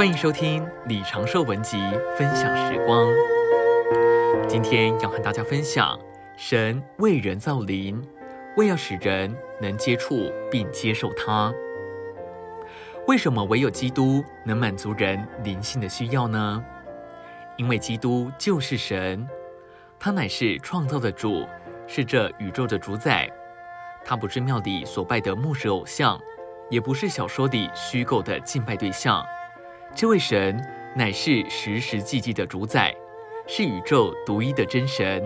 [0.00, 1.76] 欢迎收听李长寿文集
[2.16, 3.06] 分享时光。
[4.48, 6.00] 今天要和大家分享，
[6.38, 8.02] 神为人造灵，
[8.56, 11.52] 为要使人能接触并接受他。
[13.06, 16.64] 为什么唯有基督能满足人灵性的需要呢？
[17.58, 19.28] 因为基督就是神，
[19.98, 21.46] 他乃是创造的主，
[21.86, 23.30] 是这宇宙的主宰。
[24.02, 26.18] 他不是庙里所拜的木石偶像，
[26.70, 29.22] 也不是小说里虚构的敬拜对象。
[29.94, 30.56] 这位神
[30.94, 32.94] 乃是实实际际的主宰，
[33.46, 35.22] 是宇宙独一的真神，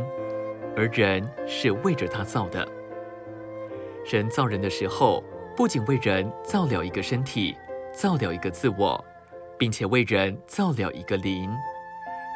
[0.77, 2.67] 而人是为着他造的。
[4.05, 5.23] 神造人的时候，
[5.55, 7.55] 不仅为人造了一个身体，
[7.93, 9.03] 造了一个自我，
[9.59, 11.55] 并且为人造了一个灵。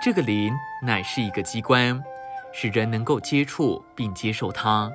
[0.04, 2.01] 这个灵乃是一个机关，
[2.52, 4.90] 使人能够接触并接受它，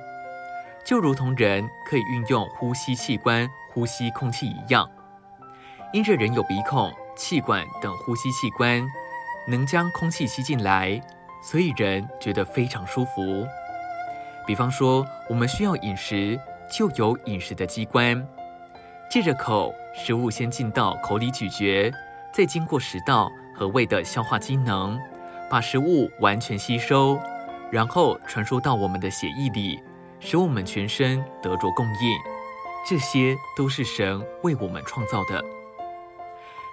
[0.84, 4.88] 就如同人可以运用呼吸器官呼吸空气一样。
[5.92, 6.90] 因着人有鼻孔。
[7.16, 8.86] 气管等呼吸器官
[9.46, 11.00] 能将空气吸进来，
[11.42, 13.46] 所以人觉得非常舒服。
[14.46, 16.38] 比方说，我们需要饮食，
[16.70, 18.26] 就有饮食的机关，
[19.10, 21.92] 借着口，食物先进到口里咀嚼，
[22.32, 24.98] 再经过食道和胃的消化机能，
[25.50, 27.18] 把食物完全吸收，
[27.70, 29.80] 然后传输到我们的血液里，
[30.20, 32.18] 使我们全身得着供应。
[32.86, 35.42] 这些都是神为我们创造的。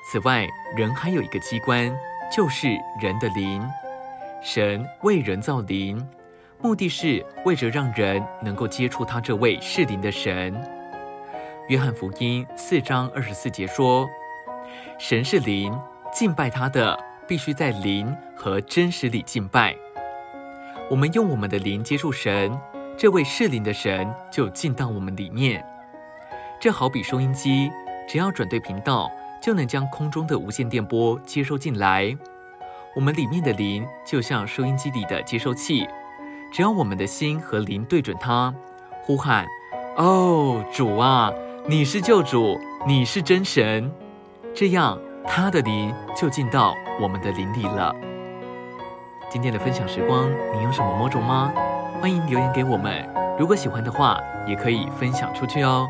[0.04, 1.96] 此外，人还有一个机关，
[2.36, 2.68] 就是
[3.00, 3.64] 人的灵。
[4.42, 6.06] 神为人造灵，
[6.60, 10.54] 目的是为着让人能够接触他这位是灵的神。
[11.68, 14.10] 约翰福音四章二十四节说
[14.98, 15.72] ：“神是灵，
[16.12, 19.76] 敬拜他的必须在灵和真实里敬拜。”
[20.90, 22.52] 我们用我们的灵接触神，
[22.98, 25.64] 这位是灵的神就进到我们里面。
[26.60, 27.72] 这好比收音机，
[28.10, 29.10] 只要转对频道。
[29.42, 32.16] 就能将空中的无线电波接收进来。
[32.96, 35.88] 我们里面的灵就像收音机里的接收器，
[36.52, 38.54] 只要我们的心和灵对准它，
[39.02, 39.46] 呼喊
[39.98, 41.32] ：“哦，主啊，
[41.68, 43.92] 你是救主，你是真神。”
[44.54, 47.96] 这样，他的灵就进到我们的灵里了。
[49.30, 51.54] 今天的分享时光，你有什么摸着吗？
[52.02, 53.08] 欢迎留言给我们。
[53.40, 55.88] 如果喜欢的话，也可以分享出去哦。